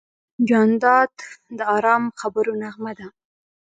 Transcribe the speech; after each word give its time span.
جانداد 0.47 1.13
د 1.57 1.59
ارام 1.75 2.03
خبرو 2.19 2.51
نغمه 2.61 2.93
ده. 2.99 3.07